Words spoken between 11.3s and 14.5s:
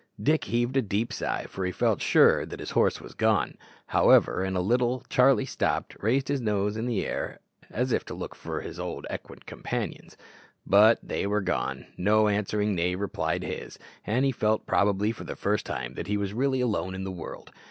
gone; no answering neigh replied to his; and he